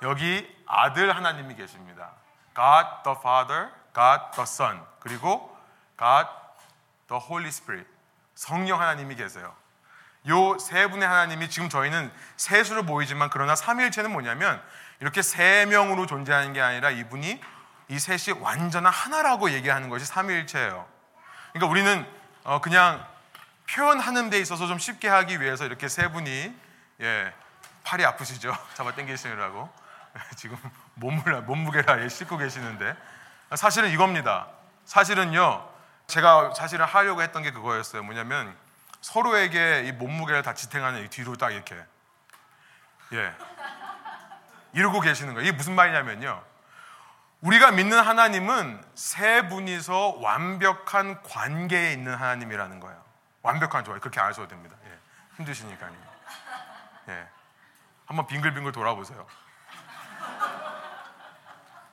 [0.01, 2.11] 여기 아들 하나님이 계십니다.
[2.55, 5.55] God the Father, God the Son, 그리고
[5.97, 6.27] God
[7.07, 7.89] the Holy Spirit.
[8.35, 9.55] 성령 하나님이 계세요.
[10.29, 14.61] 요 세 분의 하나님이 지금 저희는 셋으로 보이지만 그러나 삼일체는 뭐냐면
[14.99, 17.41] 이렇게 세 명으로 존재하는 게 아니라 이분이
[17.89, 20.87] 이 셋이 완전한 하나라고 얘기하는 것이 삼일체예요.
[21.51, 23.05] 그러니까 우리는 어 그냥
[23.69, 26.53] 표현하는 데 있어서 좀 쉽게 하기 위해서 이렇게 세 분이
[27.01, 27.33] 예,
[27.83, 28.55] 팔이 아프시죠?
[28.75, 29.71] 잡아 당기시느라고
[30.35, 30.57] 지금
[30.95, 32.95] 몸을 몸무게를 아예 싣고 계시는데
[33.55, 34.47] 사실은 이겁니다.
[34.85, 35.69] 사실은요,
[36.07, 38.03] 제가 사실은 하려고 했던 게 그거였어요.
[38.03, 38.55] 뭐냐면
[39.01, 41.75] 서로에게 이 몸무게를 다 지탱하는 이 뒤로 딱 이렇게
[43.13, 43.33] 예
[44.73, 45.47] 이러고 계시는 거예요.
[45.47, 46.43] 이게 무슨 말이냐면요.
[47.43, 53.03] 우리가 믿는 하나님은 세 분이서 완벽한 관계에 있는 하나님이라는 거예요.
[53.41, 53.99] 완벽한 조화.
[53.99, 54.77] 그렇게 아셔도 됩니다.
[54.85, 54.97] 예.
[55.37, 55.91] 힘드시니까요.
[57.09, 57.27] 예.
[58.05, 59.27] 한번 빙글빙글 돌아보세요.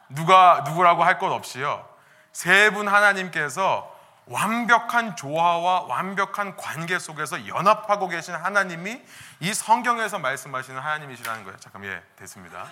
[0.08, 1.88] 누가 누구라고 할 것 없이요.
[2.32, 9.02] 세 분 하나님께서 완벽한 조화와 완벽한 관계 속에서 연합하고 계신 하나님이
[9.40, 11.58] 이 성경에서 말씀하시는 하나님이시라는 거예요.
[11.58, 12.66] 잠깐 예, 됐습니다.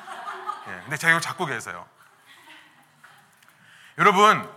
[0.68, 1.84] 예, 근데 제가 이거 잡고 계세요.
[3.98, 4.48] 여러분,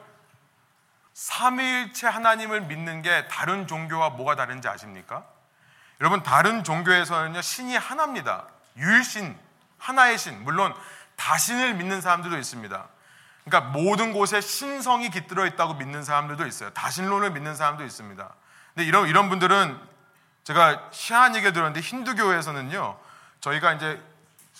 [1.14, 5.26] 삼위일체 하나님을 믿는 게 다른 종교와 뭐가 다른지 아십니까?
[6.00, 8.48] 여러분 다른 종교에서는요 신이 하나입니다.
[8.78, 9.38] 유일신,
[9.78, 10.44] 하나의 신.
[10.44, 10.74] 물론
[11.16, 12.88] 다신을 믿는 사람들도 있습니다.
[13.44, 16.72] 그러니까 모든 곳에 신성이 깃들어 있다고 믿는 사람들도 있어요.
[16.72, 18.30] 다신론을 믿는 사람도 있습니다.
[18.74, 19.80] 근데 이런 이런 분들은
[20.44, 22.98] 제가 희한한 얘기 들었는데 힌두교에서는요.
[23.42, 24.02] 저희가 이제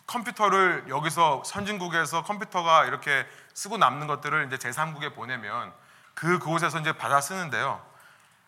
[0.06, 5.74] 컴퓨터를 여기서 선진국에서 컴퓨터가 이렇게 쓰고 남는 것들을 이제 제3국에 보내면
[6.14, 7.82] 그 그곳에서 이제 받아 쓰는데요.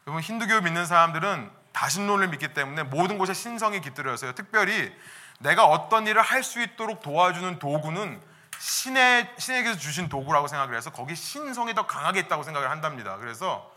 [0.06, 4.34] 여러분 힌두교 믿는 사람들은 다신론을 믿기 때문에 모든 곳에 신성이 깃들어 있어요.
[4.34, 4.96] 특별히
[5.40, 8.22] 내가 어떤 일을 할 수 있도록 도와주는 도구는
[8.60, 13.18] 신의, 신에게서 주신 도구라고 생각을 해서 거기 신성이 더 강하게 있다고 생각을 한답니다.
[13.18, 13.72] 그래서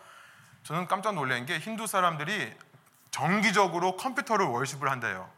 [0.63, 2.55] 저는 깜짝 놀란 게 힌두 사람들이
[3.11, 5.31] 정기적으로 컴퓨터를 월십을 한대요.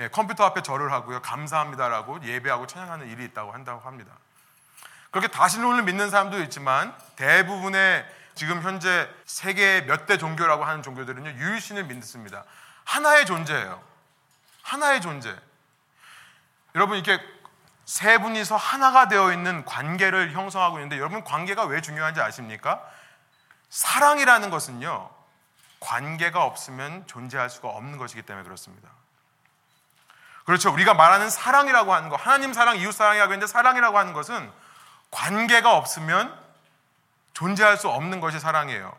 [0.00, 1.22] 예, 컴퓨터 앞에 절을 하고요.
[1.22, 4.12] 감사합니다라고 예배하고 찬양하는 일이 있다고 한다고 합니다.
[5.14, 11.84] 그렇게 다신론을 믿는 사람도 있지만 대부분의 지금 현재 세계 몇 대 종교라고 하는 종교들은요 유일신을
[11.84, 12.42] 믿습니다.
[12.82, 13.80] 하나의 존재예요.
[14.62, 15.32] 하나의 존재.
[16.74, 17.24] 여러분 이렇게
[17.84, 22.82] 세 분이서 하나가 되어 있는 관계를 형성하고 있는데 여러분 관계가 왜 중요한지 아십니까?
[23.70, 25.10] 사랑이라는 것은요
[25.78, 28.88] 관계가 없으면 존재할 수가 없는 것이기 때문에 그렇습니다.
[30.44, 30.72] 그렇죠.
[30.72, 34.63] 우리가 말하는 사랑이라고 하는 거, 하나님 사랑, 이웃 사랑이라고 했는데 사랑이라고 하는 것은
[35.14, 36.36] 관계가 없으면
[37.34, 38.94] 존재할 수 없는 것이 사랑이에요.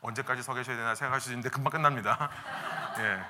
[0.00, 0.94] 언제까지 서 계셔야 되나
[1.26, 2.30] 있는데 금방 끝납니다.
[2.98, 3.20] 예.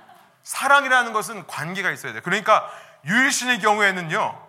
[0.44, 2.22] 사랑이라는 것은 관계가 있어야 돼요.
[2.22, 2.70] 그러니까
[3.04, 4.48] 유일신의 경우에는요,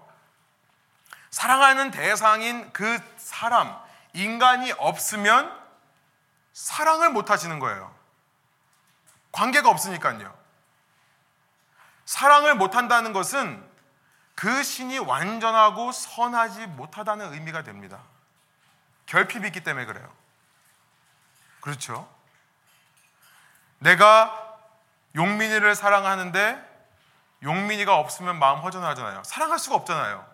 [1.32, 3.76] 사랑하는 대상인 그 사람,
[4.14, 5.52] 인간이 없으면
[6.54, 7.94] 사랑을 못 하시는 거예요.
[9.32, 10.38] 관계가 없으니까요.
[12.06, 13.69] 사랑을 못 한다는 것은
[14.40, 18.00] 그 신이 완전하고 선하지 못하다는 의미가 됩니다.
[19.06, 20.10] 결핍이 있기 때문에 그래요.
[21.60, 22.10] 그렇죠?
[23.80, 24.58] 내가
[25.14, 26.88] 용민이를 사랑하는데
[27.44, 29.24] 용민이가 없으면 마음 허전하잖아요.
[29.26, 30.26] 사랑할 수가 없잖아요.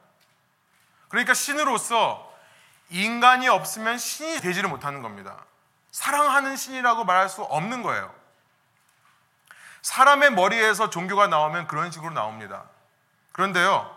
[1.07, 2.31] 그러니까 신으로서
[2.91, 5.43] 인간이 없으면 신이 되지를 못하는 겁니다.
[5.89, 8.13] 사랑하는 신이라고 말할 수 없는 거예요.
[9.81, 12.65] 사람의 머리에서 종교가 나오면 그런 식으로 나옵니다.
[13.31, 13.94] 그런데요,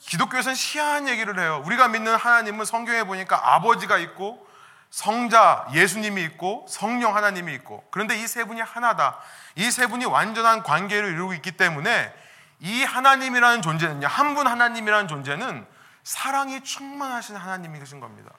[0.00, 1.62] 기독교에서는 희한한 얘기를 해요.
[1.64, 4.46] 우리가 믿는 하나님은 성경에 보니까 아버지가 있고
[4.90, 9.18] 성자 예수님이 있고 성령 하나님이 있고 그런데 이 세 분이 하나다.
[9.56, 12.12] 이 세 분이 완전한 관계를 이루고 있기 때문에
[12.60, 14.06] 이 하나님이라는 존재는요.
[14.06, 15.66] 한 분 하나님이라는 존재는
[16.02, 18.30] 사랑이 충만하신 하나님이 계신 겁니다.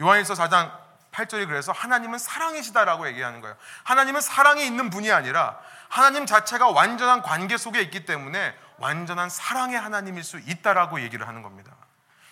[0.00, 0.72] 요한일서 4장
[1.12, 3.54] 8절이 그래서 하나님은 사랑이시다라고 얘기하는 거예요.
[3.84, 5.58] 하나님은 사랑이 있는 분이 아니라
[5.88, 8.54] 하나님 자체가 완전한 관계 속에 있기 때문에
[8.86, 11.72] 완전한 사랑의 하나님일 수 있다라고 얘기를 하는 겁니다.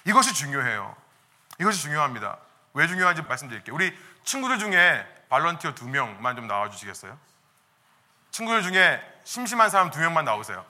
[0.05, 0.97] 이것이 중요해요.
[1.61, 2.39] 이것이 중요합니다.
[2.75, 3.73] 왜 중요한지 말씀드릴게요.
[3.73, 7.17] 우리 친구들 중에 발런티어 두 명만 좀 나와 주시겠어요?
[8.33, 10.67] 친구들 중에 심심한 사람 두 명만 나오세요.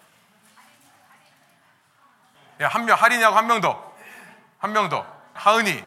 [2.61, 3.97] 예, 한 명, 할인이하고 한 명 더.
[4.59, 5.07] 한 명 더.
[5.33, 5.83] 하은이.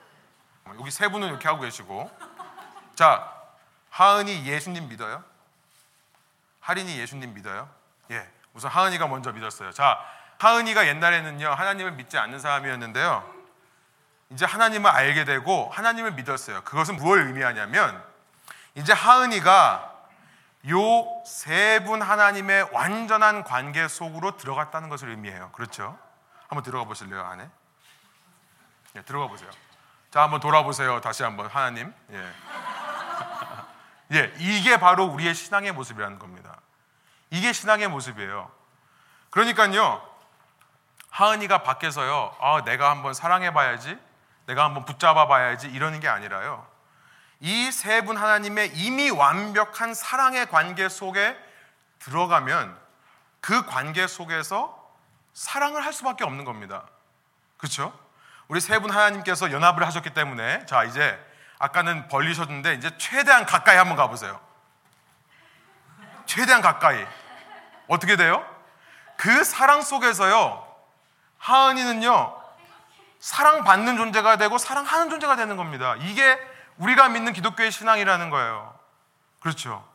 [0.80, 2.10] 여기 세 분은 이렇게 하고 계시고.
[2.96, 3.32] 자,
[3.92, 5.24] 하은이 예수님 믿어요?
[6.62, 7.70] 할인이 예수님 믿어요?
[8.10, 8.28] 예.
[8.54, 9.72] 우선 하은이가 먼저 믿었어요.
[9.72, 10.00] 자,
[10.40, 13.32] 하은이가 옛날에는요, 하나님을 믿지 않는 사람이었는데요.
[14.30, 16.64] 이제 하나님을 알게 되고 하나님을 믿었어요.
[16.64, 18.04] 그것은 무엇을 의미하냐면,
[18.76, 19.90] 이제 하은이가
[20.70, 25.50] 요 세 분 하나님의 완전한 관계 속으로 들어갔다는 것을 의미해요.
[25.52, 25.98] 그렇죠?
[26.48, 27.50] 한번 들어가 보실래요, 안에?
[28.96, 29.50] 예, 들어가 보세요.
[30.12, 31.02] 자, 한번 돌아보세요.
[31.02, 31.94] 다시 한번 하나님.
[32.12, 32.34] 예.
[34.14, 36.58] 예, 이게 바로 우리의 신앙의 모습이라는 겁니다.
[37.34, 38.52] 이게 신앙의 모습이에요.
[39.32, 40.08] 그러니까요,
[41.10, 43.98] 하은이가 밖에서요, 아, 내가 한번 사랑해봐야지,
[44.46, 46.68] 내가 한번 붙잡아봐야지 이러는 게 아니라요.
[47.40, 51.36] 이 세 분 하나님의 이미 완벽한 사랑의 관계 속에
[51.98, 52.78] 들어가면
[53.42, 54.94] 그 관계 속에서
[55.34, 56.84] 사랑을 할 수밖에 없는 겁니다.
[57.58, 57.92] 그렇죠?
[58.48, 61.20] 우리 세 분 하나님께서 연합을 하셨기 때문에 자 이제
[61.58, 64.40] 아까는 벌리셨는데 이제 최대한 가까이 한번 가보세요.
[66.28, 67.06] 최대한 가까이
[67.94, 68.46] 어떻게 돼요?
[69.18, 70.68] 그 사랑 속에서요
[71.38, 72.42] 하은이는요
[73.20, 75.96] 사랑받는 존재가 되고 사랑하는 존재가 되는 겁니다.
[76.00, 76.38] 이게
[76.78, 78.78] 우리가 믿는 기독교의 신앙이라는 거예요.
[79.40, 79.88] 그렇죠?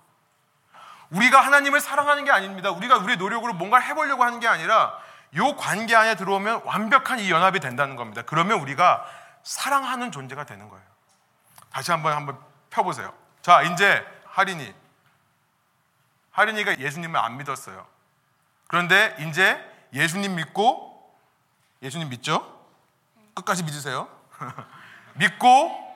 [1.11, 2.71] 우리가 하나님을 사랑하는 게 아닙니다.
[2.71, 4.99] 우리가 우리 노력으로 뭔가를 해보려고 하는 게 아니라
[5.33, 8.23] 이 관계 안에 들어오면 완벽한 이 연합이 된다는 겁니다.
[8.25, 9.05] 그러면 우리가
[9.43, 10.85] 사랑하는 존재가 되는 거예요.
[11.71, 12.39] 다시 한번 한번
[12.71, 13.13] 펴보세요.
[13.43, 14.75] 자, 이제 하린이.
[16.39, 17.85] 하린이가 예수님을 안 믿었어요.
[18.69, 19.59] 그런데 이제
[19.93, 21.19] 예수님 믿고
[21.83, 22.65] 예수님 믿죠?
[23.35, 24.09] 끝까지 믿으세요.
[25.15, 25.89] 믿고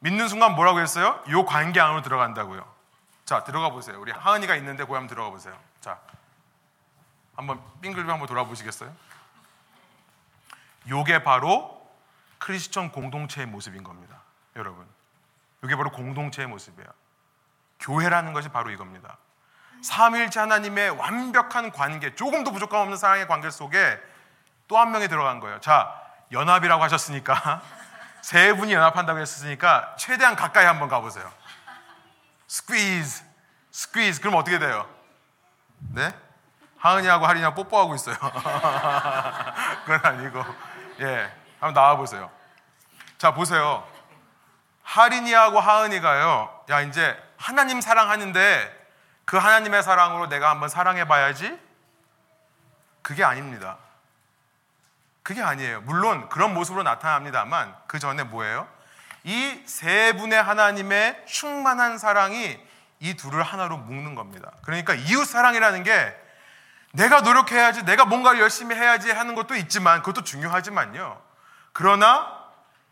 [0.00, 1.22] 믿는 순간 뭐라고 했어요?
[1.30, 2.70] 요 관계 안으로 들어간다고요.
[3.24, 3.98] 자, 들어가 보세요.
[3.98, 5.58] 우리 하은이가 있는데 거기 한번 들어가 보세요.
[5.80, 5.98] 자,
[7.34, 8.94] 한번 빙글빙글 한번 돌아보시겠어요?
[10.90, 11.90] 요게 바로
[12.36, 14.20] 크리스천 공동체의 모습인 겁니다.
[14.56, 14.86] 여러분.
[15.62, 17.03] 요게 바로 공동체의 모습이에요.
[17.80, 19.18] 교회라는 것이 바로 이겁니다.
[19.82, 24.00] 삼일째 하나님의 완벽한 관계, 조금도 부족함 없는 사랑의 관계 속에
[24.66, 25.60] 또 한 명이 들어간 거예요.
[25.60, 25.94] 자,
[26.32, 27.60] 연합이라고 하셨으니까
[28.22, 31.30] 세 분이 연합한다고 했으니까 최대한 가까이 한번 가보세요.
[32.46, 33.22] 스퀴즈,
[33.70, 34.20] 스퀴즈.
[34.20, 34.88] 그럼 어떻게 돼요?
[35.92, 36.14] 네?
[36.78, 38.16] 하은이하고 하린이하고 뽀뽀하고 있어요.
[39.84, 40.44] 그건 아니고.
[41.00, 41.30] 예.
[41.60, 42.30] 한번 나와보세요.
[43.18, 43.86] 자, 보세요.
[44.82, 46.64] 하린이하고 하은이가요.
[46.70, 48.86] 야, 이제 하나님 사랑하는데
[49.24, 51.58] 그 하나님의 사랑으로 내가 한번 사랑해 봐야지?
[53.02, 53.78] 그게 아닙니다.
[55.22, 55.80] 그게 아니에요.
[55.82, 58.68] 물론 그런 모습으로 나타납니다만 그 전에 뭐예요?
[59.24, 62.60] 이 세 분의 하나님의 충만한 사랑이
[63.00, 64.52] 이 둘을 하나로 묶는 겁니다.
[64.62, 66.14] 그러니까 이웃 사랑이라는 게
[66.92, 71.20] 내가 노력해야지, 내가 뭔가를 열심히 해야지 하는 것도 있지만, 그것도 중요하지만요.
[71.72, 72.44] 그러나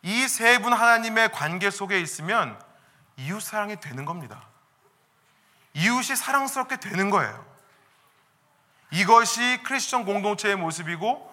[0.03, 2.59] 이 세 분 하나님의 관계 속에 있으면
[3.17, 4.43] 이웃 사랑이 되는 겁니다.
[5.75, 7.45] 이웃이 사랑스럽게 되는 거예요.
[8.91, 11.33] 이것이 크리스천 공동체의 모습이고,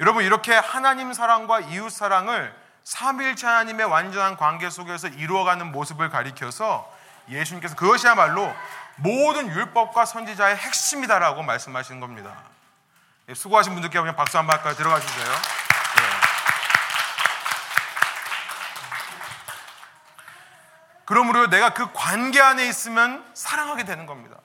[0.00, 6.90] 여러분, 이렇게 하나님 사랑과 이웃 사랑을 삼일체 하나님의 완전한 관계 속에서 이루어가는 모습을 가리켜서
[7.28, 8.54] 예수님께서 그것이야말로
[8.96, 12.36] 모든 율법과 선지자의 핵심이다라고 말씀하시는 겁니다.
[13.28, 14.74] 예, 수고하신 분들께 그냥 박수 한번 할까요?
[14.74, 15.69] 들어가 주세요.
[21.10, 24.36] 그러므로 내가 그 관계 안에 있으면 사랑하게 되는 겁니다.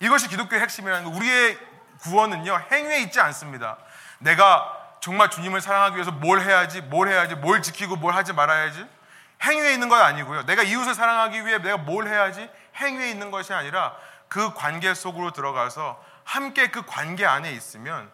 [0.00, 1.16] 이것이 기독교의 핵심이라는 거.
[1.16, 1.58] 우리의
[2.00, 3.78] 구원은요, 행위에 있지 않습니다.
[4.18, 8.86] 내가 정말 주님을 사랑하기 위해서 뭘 해야지, 뭘 해야지, 뭘 지키고 뭘 하지 말아야지.
[9.42, 10.44] 행위에 있는 건 아니고요.
[10.44, 13.96] 내가 이웃을 사랑하기 위해 내가 뭘 해야지, 행위에 있는 것이 아니라
[14.28, 18.10] 그 관계 속으로 들어가서 함께 그 관계 안에 있으면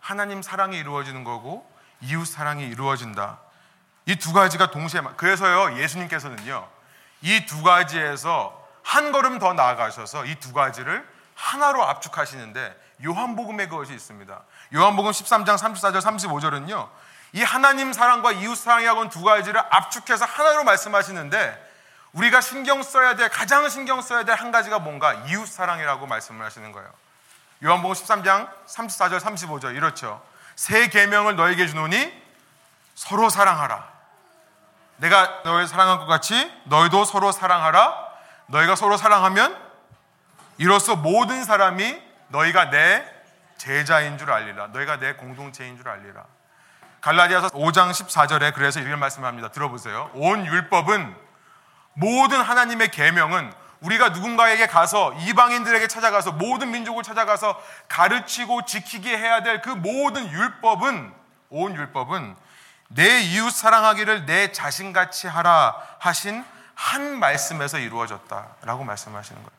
[0.00, 3.45] 하나님 사랑이 이루어지는 거고 이웃 사랑이 이루어진다.
[4.08, 6.68] 이 두 가지가 동시에 그래서요 예수님께서는요
[7.22, 14.40] 이 두 가지에서 한 걸음 더 나아가셔서 이 두 가지를 하나로 압축하시는데 요한복음에 그것이 있습니다.
[14.74, 16.88] 요한복음 13장 34절 35절은요
[17.32, 21.66] 이 하나님 사랑과 이웃 사랑이하고는 두 가지를 압축해서 하나로 말씀하시는데
[22.12, 26.72] 우리가 신경 써야 될 가장 신경 써야 될 한 가지가 뭔가 이웃 사랑이라고 말씀을 하시는
[26.72, 26.88] 거예요.
[27.64, 30.22] 요한복음 13장 34절 35절 이렇죠.
[30.54, 32.22] 새 계명을 너에게 주노니
[32.94, 33.95] 서로 사랑하라.
[34.98, 38.06] 내가 너희를 사랑한 것 같이 너희도 서로 사랑하라.
[38.46, 39.56] 너희가 서로 사랑하면
[40.58, 43.04] 이로써 모든 사람이 너희가 내
[43.58, 44.68] 제자인 줄 알리라.
[44.68, 46.24] 너희가 내 공동체인 줄 알리라.
[47.00, 49.48] 갈라디아서 5장 14절에 그래서 이런 말씀을 합니다.
[49.50, 50.10] 들어보세요.
[50.14, 51.14] 온 율법은
[51.94, 59.60] 모든 하나님의 계명은 우리가 누군가에게 가서 이방인들에게 찾아가서 모든 민족을 찾아가서 가르치고 지키게 해야 될
[59.60, 61.12] 그 모든 율법은
[61.50, 62.36] 온 율법은
[62.88, 66.44] 내 이웃 사랑하기를 내 자신같이 하라 하신
[66.74, 69.56] 한 말씀에서 이루어졌다라고 말씀하시는 거예요.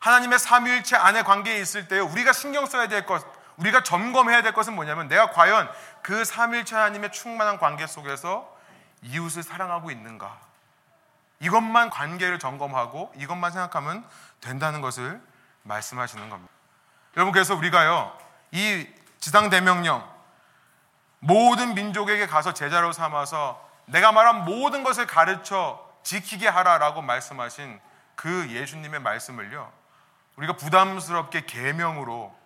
[0.00, 3.24] 하나님의 삼위일체 안에 관계에 있을 때 우리가 신경 써야 될 것,
[3.56, 5.70] 우리가 점검해야 될 것은 뭐냐면 내가 과연
[6.02, 8.56] 그 삼위일체 하나님의 충만한 관계 속에서
[9.02, 10.38] 이웃을 사랑하고 있는가?
[11.40, 14.04] 이것만 관계를 점검하고 이것만 생각하면
[14.40, 15.20] 된다는 것을
[15.62, 16.52] 말씀하시는 겁니다.
[17.16, 18.16] 여러분 그래서 우리가요
[18.52, 18.86] 이
[19.20, 20.08] 지상 대명령
[21.20, 27.80] 모든 민족에게 가서 제자로 삼아서 내가 말한 모든 것을 가르쳐 지키게 하라라고 말씀하신
[28.14, 29.70] 그 예수님의 말씀을요.
[30.36, 32.36] 우리가 부담스럽게 계명으로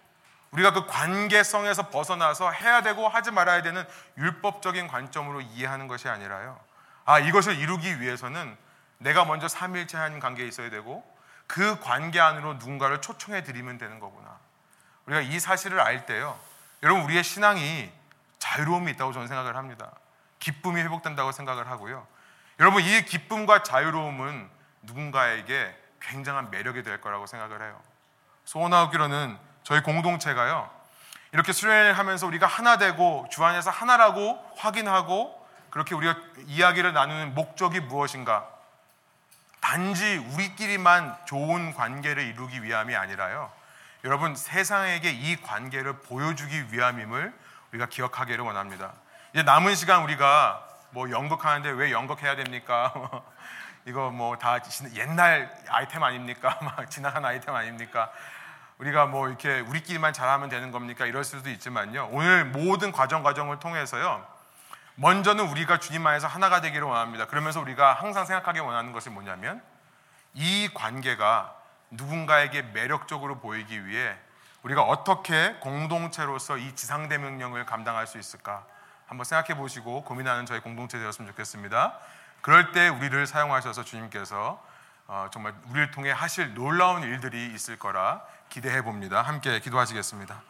[0.52, 3.84] 우리가 그 관계성에서 벗어나서 해야 되고 하지 말아야 되는
[4.18, 6.58] 율법적인 관점으로 이해하는 것이 아니라요.
[7.04, 8.56] 아, 이것을 이루기 위해서는
[8.98, 11.04] 내가 먼저 삼일체 한 관계에 있어야 되고
[11.46, 14.38] 그 관계 안으로 누군가를 초청해 드리면 되는 거구나.
[15.06, 16.38] 우리가 이 사실을 알 때요.
[16.82, 17.90] 여러분 우리의 신앙이
[18.42, 19.92] 자유로움이 있다고 저는 생각을 합니다.
[20.40, 22.04] 기쁨이 회복된다고 생각을 하고요.
[22.58, 24.50] 여러분 이 기쁨과 자유로움은
[24.82, 27.80] 누군가에게 굉장한 매력이 될 거라고 생각을 해요.
[28.44, 30.68] 소원하기로는 저희 공동체가요.
[31.30, 37.78] 이렇게 수련을 하면서 우리가 하나 되고 주 안에서 하나라고 확인하고 그렇게 우리가 이야기를 나누는 목적이
[37.78, 38.48] 무엇인가?
[39.60, 43.52] 단지 우리끼리만 좋은 관계를 이루기 위함이 아니라요.
[44.02, 47.41] 여러분 세상에게 이 관계를 보여주기 위함임을
[47.72, 48.92] 우리가 기억하기를 원합니다.
[49.32, 52.92] 이제 남은 시간 우리가 뭐 연극하는데 왜 연극해야 됩니까?
[53.86, 54.58] 이거 뭐 다
[54.94, 56.58] 옛날 아이템 아닙니까?
[56.62, 58.12] 막 지나간 아이템 아닙니까?
[58.78, 61.06] 우리가 뭐 이렇게 우리끼리만 잘하면 되는 겁니까?
[61.06, 62.08] 이럴 수도 있지만요.
[62.12, 64.24] 오늘 모든 과정 과정을 통해서요.
[64.96, 67.26] 먼저는 우리가 주님 안에서 하나가 되기를 원합니다.
[67.26, 69.62] 그러면서 우리가 항상 생각하기 원하는 것이 뭐냐면
[70.34, 71.54] 이 관계가
[71.90, 74.16] 누군가에게 매력적으로 보이기 위해
[74.62, 78.64] 우리가 어떻게 공동체로서 이 지상대 명령을 감당할 수 있을까
[79.06, 81.98] 한번 생각해 보시고 고민하는 저희 공동체 되었으면 좋겠습니다.
[82.40, 84.62] 그럴 때 우리를 사용하셔서 주님께서
[85.08, 89.22] 어, 정말 우리를 통해 하실 놀라운 일들이 있을 거라 기대해 봅니다.
[89.22, 90.42] 함께 기도하시겠습니다.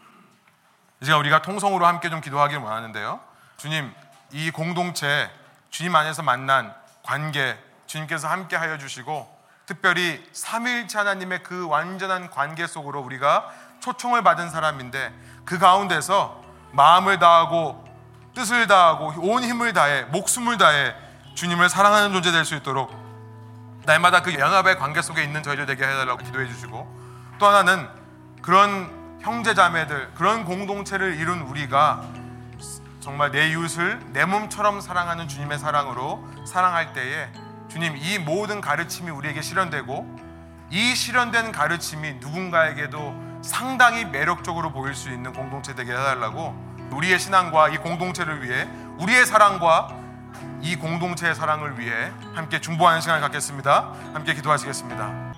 [1.00, 3.20] 이제 우리가 통성으로 함께 좀 기도하길 원하는데요.
[3.56, 3.92] 주님,
[4.30, 5.30] 이 공동체
[5.70, 13.00] 주님 안에서 만난 관계 주님께서 함께 하여 주시고 특별히 삼일체 하나님의 그 완전한 관계 속으로
[13.00, 13.50] 우리가
[13.82, 15.12] 초청을 받은 사람인데
[15.44, 16.40] 그 가운데서
[16.70, 17.84] 마음을 다하고
[18.34, 20.94] 뜻을 다하고 온 힘을 다해 목숨을 다해
[21.34, 22.90] 주님을 사랑하는 존재 될 수 있도록
[23.84, 27.88] 날마다 그 연합의 관계 속에 있는 저희들 되게 해달라고 기도해 주시고 또 하나는
[28.40, 32.02] 그런 형제 자매들 그런 공동체를 이룬 우리가
[33.00, 37.28] 정말 내 이웃을 내 몸처럼 사랑하는 주님의 사랑으로 사랑할 때에
[37.68, 40.18] 주님 이 모든 가르침이 우리에게 실현되고
[40.70, 46.54] 이 실현된 가르침이 누군가에게도 상당히 매력적으로 보일 수 있는 공동체 되게 해달라고
[46.92, 49.88] 우리의 신앙과 이 공동체를 위해 우리의 사랑과
[50.60, 53.92] 이 공동체의 사랑을 위해 함께 중보하는 시간을 갖겠습니다.
[54.14, 55.32] 함께 기도하시겠습니다.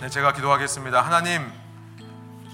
[0.00, 1.00] 네, 제가 기도하겠습니다.
[1.00, 1.52] 하나님,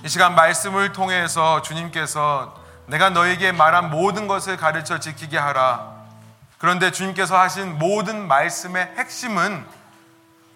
[0.04, 2.54] 이 시간 말씀을 통해서 주님께서
[2.86, 5.97] 내가 너에게 말한 모든 것을 가르쳐 지키게 하라.
[6.58, 9.64] 그런데 주님께서 하신 모든 말씀의 핵심은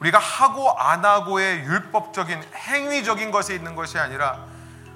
[0.01, 4.45] 우리가 하고 안 하고의 율법적인 행위적인 것에 있는 것이 아니라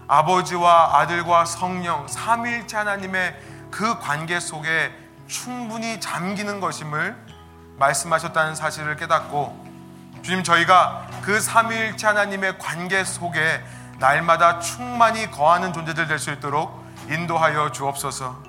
[0.08, 3.40] 아버지와 아들과 성령 삼일체 하나님의
[3.70, 4.92] 그 관계 속에
[5.28, 7.16] 충분히 잠기는 것임을
[7.78, 9.64] 말씀하셨다는 사실을 깨닫고
[10.22, 13.62] 주님 저희가 그 삼일체 하나님의 관계 속에
[13.98, 18.45] 날마다 충만히 거하는 존재들 될 수 있도록 인도하여 주옵소서.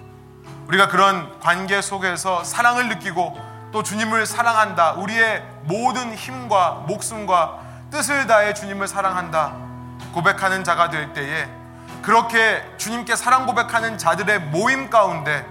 [0.67, 3.39] 우리가 그런 관계 속에서 사랑을 느끼고
[3.71, 4.93] 또 주님을 사랑한다.
[4.93, 7.59] 우리의 모든 힘과 목숨과
[7.89, 9.53] 뜻을 다해 주님을 사랑한다.
[10.13, 11.47] 고백하는 자가 될 때에
[12.01, 15.45] 그렇게 주님께 사랑 고백하는 자들의 모임 가운데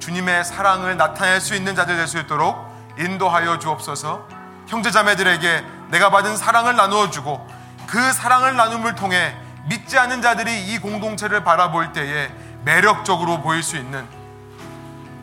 [0.00, 2.56] 주님의 사랑을 나타낼 수 있는 자들 될 수 있도록
[2.98, 4.26] 인도하여 주옵소서.
[4.68, 7.46] 형제자매들에게 내가 받은 사랑을 나누어 주고
[7.86, 9.36] 그 사랑을 나눔을 통해
[9.68, 12.30] 믿지 않는 자들이 이 공동체를 바라볼 때에
[12.64, 14.15] 매력적으로 보일 수 있는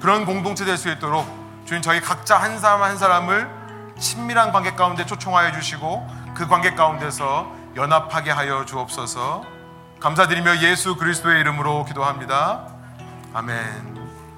[0.04, 1.26] 그런 공동체 될 수 있도록
[1.64, 3.50] 주님 저희 각자 한 사람 한 사람을
[3.98, 9.46] 친밀한 관계 가운데 초청하여 주시고 그 관계 가운데서 연합하게 하여 주옵소서.
[10.02, 12.68] 감사드리며 예수 그리스도의 이름으로 기도합니다.
[13.34, 13.93] 아멘.